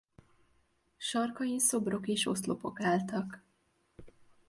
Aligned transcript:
Sarkain 0.99 1.59
szobrok 1.59 2.07
és 2.07 2.25
oszlopok 2.27 2.81
álltak. 2.81 3.41